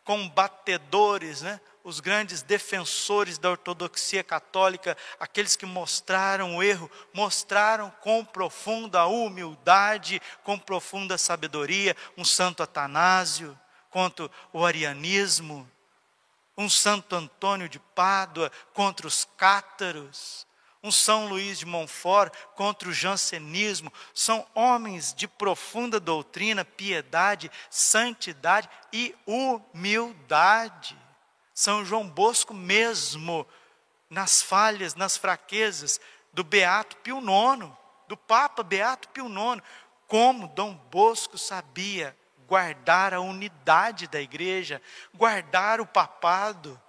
combatedores, 0.04 1.42
né, 1.42 1.60
os 1.82 2.00
grandes 2.00 2.42
defensores 2.42 3.38
da 3.38 3.50
ortodoxia 3.50 4.24
católica, 4.24 4.96
aqueles 5.20 5.54
que 5.54 5.66
mostraram 5.66 6.56
o 6.56 6.62
erro, 6.62 6.90
mostraram 7.12 7.90
com 8.00 8.24
profunda 8.24 9.06
humildade, 9.06 10.20
com 10.42 10.58
profunda 10.58 11.16
sabedoria, 11.16 11.96
um 12.16 12.24
santo 12.24 12.62
Atanásio 12.62 13.56
contra 13.96 14.30
o 14.52 14.62
arianismo, 14.62 15.66
um 16.54 16.68
santo 16.68 17.16
Antônio 17.16 17.66
de 17.66 17.78
Pádua 17.78 18.52
contra 18.74 19.06
os 19.06 19.26
cátaros, 19.38 20.46
um 20.82 20.90
São 20.90 21.28
Luís 21.28 21.58
de 21.58 21.64
Montfort 21.64 22.30
contra 22.54 22.90
o 22.90 22.92
jansenismo, 22.92 23.90
são 24.12 24.46
homens 24.54 25.14
de 25.14 25.26
profunda 25.26 25.98
doutrina, 25.98 26.62
piedade, 26.62 27.50
santidade 27.70 28.68
e 28.92 29.14
humildade. 29.24 30.94
São 31.54 31.82
João 31.82 32.06
Bosco 32.06 32.52
mesmo, 32.52 33.46
nas 34.10 34.42
falhas, 34.42 34.94
nas 34.94 35.16
fraquezas 35.16 35.98
do 36.34 36.44
Beato 36.44 36.98
Pio 36.98 37.18
IX, 37.18 37.72
do 38.06 38.14
Papa 38.14 38.62
Beato 38.62 39.08
Pio 39.08 39.26
IX, 39.26 39.62
como 40.06 40.48
Dom 40.48 40.74
Bosco 40.90 41.38
sabia 41.38 42.14
guardar 42.46 43.12
a 43.12 43.20
unidade 43.20 44.06
da 44.06 44.20
igreja, 44.20 44.80
guardar 45.14 45.80
o 45.80 45.86
papado. 45.86 46.80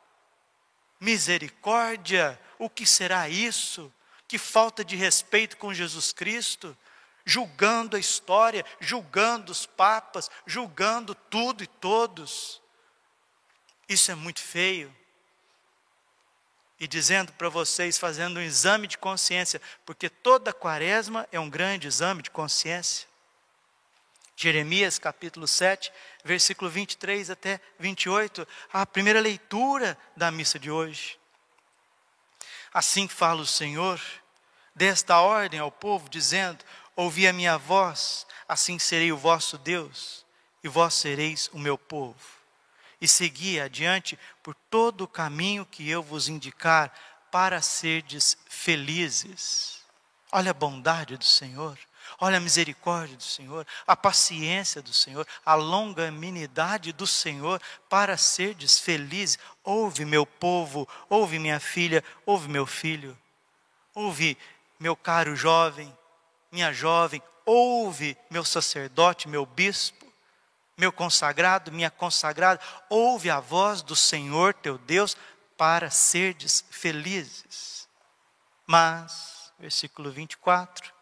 Misericórdia, 0.99 2.39
o 2.57 2.69
que 2.69 2.85
será 2.85 3.29
isso? 3.29 3.93
Que 4.27 4.37
falta 4.37 4.83
de 4.83 4.95
respeito 4.95 5.57
com 5.57 5.73
Jesus 5.73 6.11
Cristo, 6.11 6.75
julgando 7.25 7.95
a 7.95 7.99
história, 7.99 8.65
julgando 8.79 9.51
os 9.51 9.65
papas, 9.65 10.29
julgando 10.45 11.13
tudo 11.13 11.63
e 11.63 11.67
todos. 11.67 12.61
Isso 13.87 14.11
é 14.11 14.15
muito 14.15 14.41
feio. 14.41 14.93
E 16.79 16.87
dizendo 16.87 17.33
para 17.33 17.49
vocês, 17.49 17.97
fazendo 17.97 18.37
um 18.37 18.41
exame 18.41 18.87
de 18.87 18.97
consciência, 18.97 19.61
porque 19.85 20.09
toda 20.09 20.53
quaresma 20.53 21.27
é 21.31 21.39
um 21.39 21.49
grande 21.49 21.87
exame 21.87 22.21
de 22.21 22.29
consciência. 22.29 23.07
Jeremias 24.37 24.97
capítulo 24.99 25.47
7, 25.47 25.91
versículo 26.23 26.69
23 26.69 27.29
até 27.31 27.59
28, 27.79 28.47
a 28.71 28.85
primeira 28.85 29.19
leitura 29.19 29.97
da 30.15 30.31
missa 30.31 30.57
de 30.57 30.71
hoje. 30.71 31.19
Assim 32.73 33.07
fala 33.07 33.41
o 33.41 33.45
Senhor, 33.45 33.99
desta 34.75 35.19
ordem 35.19 35.59
ao 35.59 35.71
povo, 35.71 36.07
dizendo: 36.07 36.63
Ouvi 36.95 37.27
a 37.27 37.33
minha 37.33 37.57
voz, 37.57 38.27
assim 38.47 38.77
serei 38.77 39.11
o 39.11 39.17
vosso 39.17 39.57
Deus, 39.57 40.23
e 40.63 40.67
vós 40.67 40.93
sereis 40.93 41.49
o 41.51 41.57
meu 41.57 41.77
povo 41.77 42.37
e 42.99 43.07
segui 43.07 43.59
adiante 43.59 44.17
por 44.41 44.55
todo 44.69 45.03
o 45.03 45.07
caminho 45.07 45.65
que 45.65 45.87
eu 45.89 46.01
vos 46.01 46.27
indicar, 46.27 46.91
para 47.31 47.61
serdes 47.61 48.37
felizes. 48.49 49.81
Olha 50.31 50.51
a 50.51 50.53
bondade 50.53 51.17
do 51.17 51.25
Senhor, 51.25 51.77
olha 52.19 52.37
a 52.37 52.41
misericórdia 52.41 53.15
do 53.15 53.23
Senhor, 53.23 53.65
a 53.85 53.95
paciência 53.95 54.81
do 54.81 54.93
Senhor, 54.93 55.27
a 55.45 55.53
longanimidade 55.55 56.91
do 56.91 57.05
Senhor, 57.05 57.61
para 57.89 58.17
serdes 58.17 58.79
felizes. 58.79 59.39
Ouve, 59.63 60.05
meu 60.05 60.25
povo, 60.25 60.87
ouve, 61.09 61.39
minha 61.39 61.59
filha, 61.59 62.03
ouve, 62.25 62.47
meu 62.47 62.65
filho, 62.65 63.17
ouve, 63.93 64.37
meu 64.79 64.95
caro 64.95 65.35
jovem, 65.35 65.95
minha 66.51 66.73
jovem, 66.73 67.21
ouve, 67.45 68.17
meu 68.29 68.43
sacerdote, 68.43 69.27
meu 69.27 69.45
bispo 69.45 70.07
meu 70.77 70.91
consagrado, 70.91 71.71
minha 71.71 71.89
consagrada, 71.89 72.61
ouve 72.87 73.31
a 73.31 73.39
voz 73.39 73.81
do 73.81 73.95
Senhor 73.95 74.53
teu 74.53 74.77
Deus 74.77 75.17
para 75.57 75.89
serdes 75.89 76.63
felizes. 76.69 77.89
Mas, 78.65 79.51
versículo 79.57 80.11
24, 80.11 80.93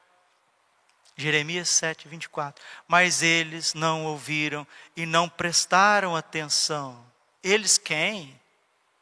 Jeremias 1.15 1.69
7, 1.69 2.07
24. 2.07 2.63
Mas 2.87 3.21
eles 3.21 3.73
não 3.73 4.05
ouviram 4.05 4.67
e 4.95 5.05
não 5.05 5.29
prestaram 5.29 6.15
atenção. 6.15 7.05
Eles 7.43 7.77
quem? 7.77 8.39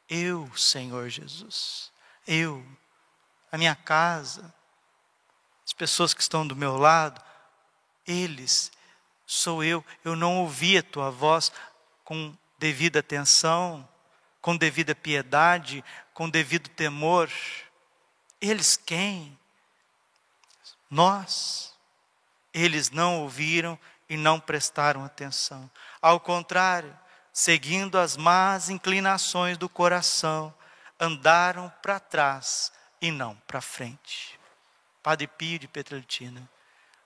Eu, 0.08 0.52
Senhor 0.56 1.10
Jesus. 1.10 1.92
Eu, 2.28 2.64
a 3.52 3.58
minha 3.58 3.76
casa, 3.76 4.54
as 5.66 5.74
pessoas 5.74 6.14
que 6.14 6.22
estão 6.22 6.46
do 6.46 6.56
meu 6.56 6.78
lado, 6.78 7.22
eles 8.06 8.72
sou 9.26 9.64
eu, 9.64 9.84
eu 10.04 10.16
não 10.16 10.42
ouvi 10.42 10.78
a 10.78 10.84
tua 10.84 11.10
voz 11.10 11.52
com 12.04 12.36
devida 12.60 13.00
atenção, 13.00 13.88
com 14.42 14.56
devida 14.56 14.94
piedade, 14.94 15.84
com 16.14 16.30
devido 16.30 16.70
temor. 16.70 17.32
Eles 18.40 18.78
quem? 18.78 19.38
Nós. 20.90 21.73
Eles 22.54 22.90
não 22.92 23.22
ouviram 23.22 23.78
e 24.10 24.16
não 24.16 24.40
prestaram 24.40 25.04
atenção. 25.04 25.70
Ao 26.02 26.20
contrário, 26.20 26.98
seguindo 27.32 27.98
as 27.98 28.16
más 28.16 28.70
inclinações 28.70 29.58
do 29.58 29.68
coração, 29.68 30.54
andaram 31.00 31.72
para 31.82 32.00
trás 32.00 32.72
e 33.02 33.12
não 33.12 33.36
para 33.48 33.60
frente. 33.60 34.40
Padre 35.02 35.28
Pio 35.28 35.60
de 35.60 35.68
Petrolitina, 35.68 36.48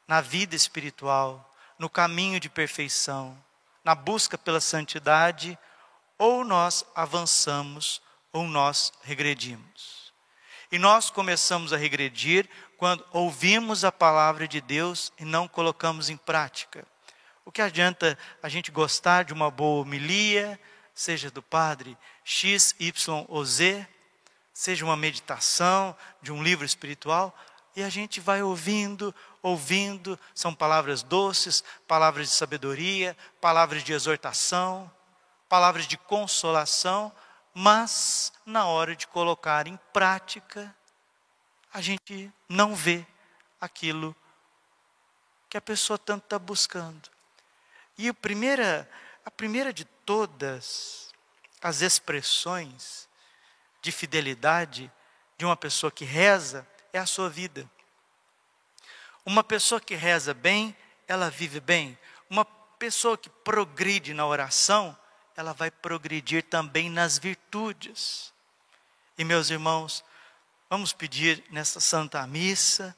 na 0.08 0.22
vida 0.22 0.56
espiritual, 0.56 1.54
no 1.80 1.90
caminho 1.90 2.40
de 2.40 2.50
perfeição, 2.50 3.38
na 3.84 3.96
busca 3.96 4.38
pela 4.38 4.60
santidade, 4.60 5.58
ou 6.18 6.44
nós 6.44 6.86
avançamos 6.94 8.02
ou 8.32 8.44
nós 8.44 8.92
regredimos. 9.04 9.97
E 10.72 10.78
nós 10.78 11.10
começamos 11.10 11.72
a 11.72 11.78
regredir 11.78 12.50
quando 12.78 13.06
ouvimos 13.12 13.86
a 13.86 13.92
palavra 13.92 14.48
de 14.48 14.60
Deus 14.60 15.14
e 15.18 15.24
não 15.24 15.48
colocamos 15.48 16.10
em 16.10 16.18
prática. 16.18 16.86
O 17.46 17.52
que 17.52 17.62
adianta 17.62 18.18
a 18.44 18.50
gente 18.50 18.70
gostar 18.72 19.24
de 19.24 19.32
uma 19.32 19.50
boa 19.50 19.82
homilia, 19.82 20.60
seja 20.94 21.32
do 21.32 21.42
padre 21.42 21.98
X, 22.24 22.76
Y 22.80 23.26
ou 23.30 23.46
Z, 23.46 23.88
seja 24.54 24.84
uma 24.84 24.98
meditação 24.98 25.96
de 26.22 26.32
um 26.32 26.44
livro 26.44 26.66
espiritual, 26.66 27.34
e 27.76 27.84
a 27.84 27.90
gente 27.90 28.20
vai 28.20 28.42
ouvindo, 28.42 29.14
ouvindo, 29.42 30.20
são 30.34 30.54
palavras 30.54 31.04
doces, 31.04 31.64
palavras 31.88 32.28
de 32.28 32.36
sabedoria, 32.36 33.16
palavras 33.40 33.84
de 33.84 33.94
exortação, 33.94 34.92
palavras 35.48 35.88
de 35.88 35.96
consolação, 35.96 37.14
mas 37.60 38.32
na 38.46 38.68
hora 38.68 38.96
de 38.96 39.08
colocar 39.08 39.66
em 39.66 39.80
prática, 39.92 40.76
a 41.74 41.82
gente 41.82 42.32
não 42.48 42.76
vê 42.76 43.04
aquilo 43.60 44.16
que 45.50 45.58
a 45.58 45.62
pessoa 45.62 45.98
tanto 45.98 46.26
está 46.26 46.38
buscando. 46.38 47.10
E 47.98 48.08
a 48.08 48.14
primeira, 48.14 48.88
a 49.26 49.32
primeira 49.32 49.74
de 49.74 49.86
todas 49.86 51.12
as 51.60 51.82
expressões 51.82 53.10
de 53.82 53.92
fidelidade 53.92 54.92
de 55.36 55.44
uma 55.44 55.58
pessoa 55.58 55.92
que 55.92 56.06
reza 56.06 56.68
é 56.94 57.00
a 57.00 57.08
sua 57.08 57.28
vida. 57.28 57.68
Uma 59.26 59.44
pessoa 59.44 59.82
que 59.82 59.96
reza 59.96 60.32
bem, 60.32 60.78
ela 61.08 61.32
vive 61.32 61.60
bem. 61.60 61.98
Uma 62.30 62.46
pessoa 62.46 63.18
que 63.18 63.32
progride 63.32 64.14
na 64.14 64.28
oração, 64.28 64.96
ela 65.38 65.54
vai 65.54 65.70
progredir 65.70 66.42
também 66.44 66.90
nas 66.90 67.20
virtudes. 67.20 68.34
E 69.16 69.24
meus 69.24 69.52
irmãos, 69.52 70.04
vamos 70.68 70.92
pedir 70.92 71.44
nessa 71.52 71.80
Santa 71.80 72.26
Missa 72.26 72.98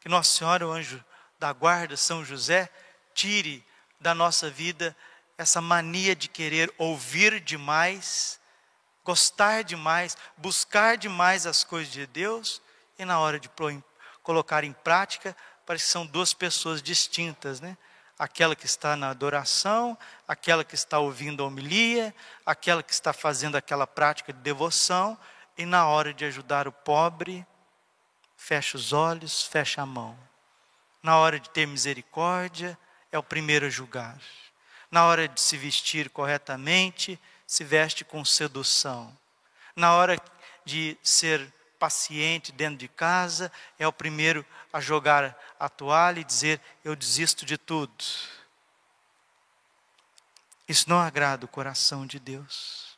que 0.00 0.08
Nossa 0.08 0.30
Senhora, 0.30 0.66
o 0.66 0.70
anjo 0.72 1.04
da 1.38 1.52
guarda, 1.52 1.96
São 1.96 2.24
José, 2.24 2.70
tire 3.12 3.66
da 4.00 4.14
nossa 4.14 4.48
vida 4.48 4.96
essa 5.36 5.60
mania 5.60 6.14
de 6.14 6.28
querer 6.28 6.72
ouvir 6.78 7.40
demais, 7.40 8.38
gostar 9.04 9.64
demais, 9.64 10.16
buscar 10.36 10.96
demais 10.96 11.44
as 11.44 11.64
coisas 11.64 11.92
de 11.92 12.06
Deus 12.06 12.62
e 12.98 13.04
na 13.04 13.18
hora 13.18 13.40
de 13.40 13.50
colocar 14.22 14.62
em 14.62 14.72
prática, 14.72 15.36
parece 15.66 15.86
que 15.86 15.90
são 15.90 16.06
duas 16.06 16.32
pessoas 16.32 16.80
distintas, 16.80 17.60
né? 17.60 17.76
Aquela 18.20 18.54
que 18.54 18.66
está 18.66 18.96
na 18.96 19.08
adoração, 19.08 19.96
aquela 20.28 20.62
que 20.62 20.74
está 20.74 20.98
ouvindo 20.98 21.42
a 21.42 21.46
homilia, 21.46 22.14
aquela 22.44 22.82
que 22.82 22.92
está 22.92 23.14
fazendo 23.14 23.56
aquela 23.56 23.86
prática 23.86 24.30
de 24.30 24.40
devoção, 24.40 25.18
e 25.56 25.64
na 25.64 25.86
hora 25.86 26.12
de 26.12 26.26
ajudar 26.26 26.68
o 26.68 26.72
pobre, 26.72 27.46
fecha 28.36 28.76
os 28.76 28.92
olhos, 28.92 29.46
fecha 29.46 29.80
a 29.80 29.86
mão. 29.86 30.18
Na 31.02 31.16
hora 31.16 31.40
de 31.40 31.48
ter 31.48 31.66
misericórdia, 31.66 32.78
é 33.10 33.18
o 33.18 33.22
primeiro 33.22 33.64
a 33.64 33.70
julgar. 33.70 34.20
Na 34.90 35.06
hora 35.06 35.26
de 35.26 35.40
se 35.40 35.56
vestir 35.56 36.10
corretamente, 36.10 37.18
se 37.46 37.64
veste 37.64 38.04
com 38.04 38.22
sedução. 38.22 39.16
Na 39.74 39.94
hora 39.94 40.20
de 40.62 40.94
ser 41.02 41.50
paciente 41.80 42.52
dentro 42.52 42.76
de 42.76 42.86
casa, 42.86 43.50
é 43.78 43.88
o 43.88 43.92
primeiro 43.92 44.44
a 44.70 44.80
jogar 44.80 45.34
a 45.58 45.68
toalha 45.68 46.20
e 46.20 46.24
dizer: 46.24 46.60
Eu 46.84 46.94
desisto 46.94 47.46
de 47.46 47.56
tudo. 47.56 48.04
Isso 50.68 50.88
não 50.88 51.00
agrada 51.00 51.46
o 51.46 51.48
coração 51.48 52.06
de 52.06 52.20
Deus. 52.20 52.96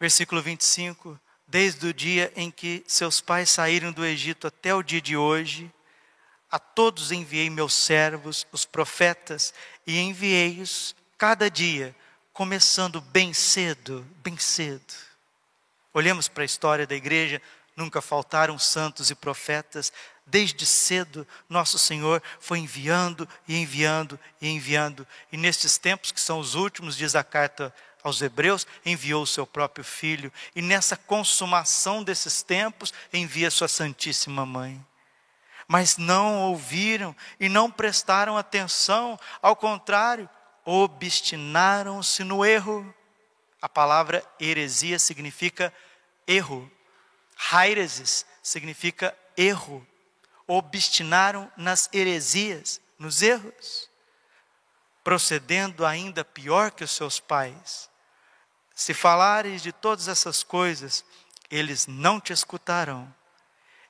Versículo 0.00 0.42
25: 0.42 1.18
Desde 1.46 1.86
o 1.86 1.94
dia 1.94 2.32
em 2.36 2.50
que 2.50 2.84
seus 2.86 3.20
pais 3.20 3.48
saíram 3.48 3.92
do 3.92 4.04
Egito 4.04 4.48
até 4.48 4.74
o 4.74 4.82
dia 4.82 5.00
de 5.00 5.16
hoje, 5.16 5.72
a 6.50 6.58
todos 6.58 7.12
enviei 7.12 7.48
meus 7.48 7.74
servos, 7.74 8.46
os 8.50 8.64
profetas, 8.64 9.54
e 9.86 9.98
enviei-os 9.98 10.94
cada 11.16 11.50
dia, 11.50 11.94
começando 12.32 13.00
bem 13.00 13.32
cedo, 13.32 14.06
bem 14.22 14.36
cedo. 14.36 15.07
Olhamos 15.98 16.28
para 16.28 16.44
a 16.44 16.46
história 16.46 16.86
da 16.86 16.94
igreja, 16.94 17.42
nunca 17.74 18.00
faltaram 18.00 18.56
santos 18.56 19.10
e 19.10 19.16
profetas, 19.16 19.92
desde 20.24 20.64
cedo 20.64 21.26
nosso 21.48 21.76
Senhor 21.76 22.22
foi 22.38 22.60
enviando 22.60 23.28
e 23.48 23.56
enviando 23.56 24.16
e 24.40 24.48
enviando, 24.48 25.04
e 25.32 25.36
nestes 25.36 25.76
tempos 25.76 26.12
que 26.12 26.20
são 26.20 26.38
os 26.38 26.54
últimos, 26.54 26.96
diz 26.96 27.16
a 27.16 27.24
carta 27.24 27.74
aos 28.00 28.22
Hebreus, 28.22 28.64
enviou 28.86 29.24
o 29.24 29.26
seu 29.26 29.44
próprio 29.44 29.84
filho, 29.84 30.32
e 30.54 30.62
nessa 30.62 30.96
consumação 30.96 32.04
desses 32.04 32.44
tempos, 32.44 32.94
envia 33.12 33.50
sua 33.50 33.66
Santíssima 33.66 34.46
Mãe. 34.46 34.80
Mas 35.66 35.96
não 35.96 36.42
ouviram 36.42 37.12
e 37.40 37.48
não 37.48 37.68
prestaram 37.68 38.36
atenção, 38.38 39.18
ao 39.42 39.56
contrário, 39.56 40.30
obstinaram-se 40.64 42.22
no 42.22 42.44
erro. 42.44 42.94
A 43.60 43.68
palavra 43.68 44.24
heresia 44.38 45.00
significa 45.00 45.74
erro. 46.28 46.70
Haireses 47.50 48.24
significa 48.42 49.16
erro. 49.36 49.84
Obstinaram 50.46 51.50
nas 51.56 51.88
heresias, 51.92 52.80
nos 52.98 53.22
erros, 53.22 53.90
procedendo 55.02 55.84
ainda 55.84 56.24
pior 56.24 56.70
que 56.70 56.84
os 56.84 56.90
seus 56.90 57.18
pais. 57.18 57.90
Se 58.74 58.94
falares 58.94 59.62
de 59.62 59.72
todas 59.72 60.08
essas 60.08 60.42
coisas, 60.42 61.04
eles 61.50 61.86
não 61.86 62.20
te 62.20 62.32
escutarão. 62.32 63.12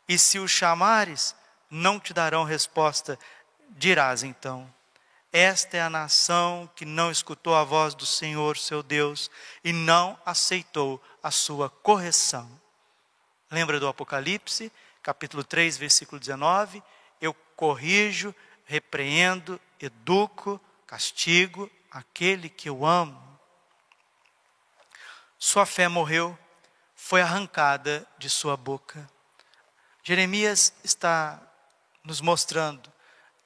E 0.09 0.19
se 0.19 0.39
os 0.39 0.51
chamares, 0.51 1.35
não 1.71 2.01
te 2.01 2.15
darão 2.15 2.45
resposta. 2.45 3.19
Dirás 3.71 4.23
então: 4.23 4.73
Esta 5.33 5.77
é 5.77 5.81
a 5.83 5.91
nação 5.91 6.71
que 6.75 6.85
não 6.85 7.11
escutou 7.11 7.55
a 7.55 7.63
voz 7.63 7.95
do 7.95 8.07
Senhor, 8.07 8.57
seu 8.57 8.83
Deus, 8.83 9.31
e 9.63 9.73
não 9.73 10.19
aceitou 10.25 11.03
a 11.23 11.31
sua 11.31 11.69
correção. 11.69 12.49
Lembra 13.51 13.79
do 13.79 13.89
Apocalipse, 13.89 14.73
capítulo 15.03 15.45
3, 15.45 15.77
versículo 15.77 16.19
19? 16.19 16.83
Eu 17.21 17.35
corrijo, 17.55 18.35
repreendo, 18.65 19.61
educo, 19.79 20.61
castigo 20.87 21.71
aquele 21.91 22.49
que 22.49 22.69
eu 22.69 22.85
amo. 22.85 23.21
Sua 25.39 25.67
fé 25.67 25.89
morreu, 25.89 26.39
foi 26.95 27.21
arrancada 27.21 28.07
de 28.19 28.29
sua 28.29 28.57
boca. 28.57 29.09
Jeremias 30.03 30.73
está 30.83 31.41
nos 32.03 32.21
mostrando 32.21 32.93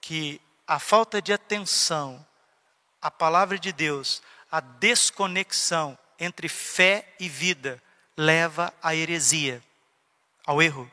que 0.01 0.41
a 0.67 0.79
falta 0.79 1.21
de 1.21 1.33
atenção 1.33 2.25
à 3.01 3.11
palavra 3.11 3.59
de 3.59 3.73
Deus, 3.73 4.23
a 4.51 4.61
desconexão 4.61 5.99
entre 6.19 6.49
fé 6.49 7.15
e 7.19 7.29
vida, 7.29 7.83
leva 8.17 8.73
à 8.83 8.95
heresia, 8.95 9.63
ao 10.47 10.63
erro. 10.63 10.91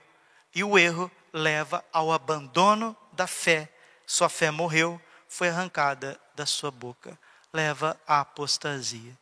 E 0.55 0.63
o 0.63 0.77
erro 0.77 1.11
leva 1.31 1.85
ao 1.93 2.11
abandono 2.11 2.95
da 3.11 3.27
fé. 3.27 3.71
Sua 4.05 4.29
fé 4.29 4.49
morreu, 4.49 4.99
foi 5.27 5.49
arrancada 5.49 6.19
da 6.33 6.45
sua 6.45 6.71
boca, 6.71 7.17
leva 7.53 7.99
à 8.07 8.21
apostasia. 8.21 9.15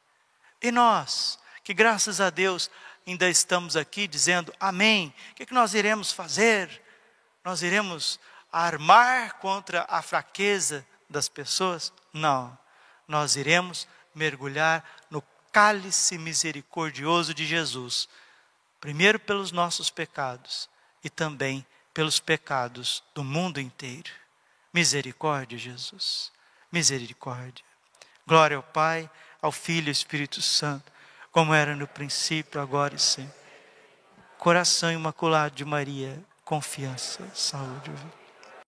E 0.61 0.71
nós, 0.71 1.37
que 1.63 1.73
graças 1.73 2.21
a 2.21 2.29
Deus 2.29 2.71
ainda 3.05 3.29
estamos 3.29 3.75
aqui 3.75 4.07
dizendo 4.07 4.53
amém. 4.59 5.13
O 5.31 5.35
que, 5.35 5.43
é 5.43 5.45
que 5.45 5.53
nós 5.53 5.73
iremos 5.73 6.11
fazer? 6.11 6.81
Nós 7.43 7.61
iremos 7.61 8.19
armar 8.51 9.35
contra 9.35 9.85
a 9.89 10.01
fraqueza 10.01 10.85
das 11.09 11.29
pessoas? 11.29 11.93
Não. 12.13 12.57
Nós 13.07 13.35
iremos 13.35 13.87
mergulhar 14.13 14.83
no 15.09 15.21
cálice 15.51 16.17
misericordioso 16.17 17.33
de 17.33 17.45
Jesus, 17.45 18.09
primeiro 18.79 19.19
pelos 19.19 19.51
nossos 19.51 19.89
pecados 19.89 20.69
e 21.03 21.09
também 21.09 21.65
pelos 21.93 22.19
pecados 22.19 23.03
do 23.13 23.23
mundo 23.23 23.59
inteiro. 23.59 24.11
Misericórdia, 24.73 25.57
Jesus. 25.57 26.31
Misericórdia. 26.71 27.65
Glória 28.25 28.57
ao 28.57 28.63
Pai, 28.63 29.09
ao 29.41 29.51
Filho 29.51 29.87
e 29.87 29.89
ao 29.89 29.93
Espírito 29.93 30.41
Santo 30.41 30.97
como 31.37 31.53
era 31.53 31.75
no 31.75 31.87
princípio, 31.87 32.59
agora 32.59 32.95
e 32.95 32.99
sempre. 32.99 33.31
Coração 34.39 34.91
imaculado 34.91 35.53
de 35.53 35.63
Maria, 35.63 36.19
confiança, 36.43 37.29
saúde. 37.35 37.91